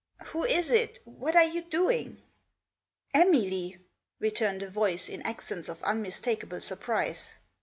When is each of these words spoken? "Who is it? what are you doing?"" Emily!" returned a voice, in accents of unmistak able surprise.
"Who 0.29 0.43
is 0.43 0.71
it? 0.71 0.97
what 1.05 1.35
are 1.35 1.43
you 1.43 1.61
doing?"" 1.61 2.23
Emily!" 3.13 3.77
returned 4.19 4.63
a 4.63 4.69
voice, 4.71 5.07
in 5.07 5.21
accents 5.21 5.69
of 5.69 5.79
unmistak 5.81 6.43
able 6.43 6.59
surprise. 6.59 7.33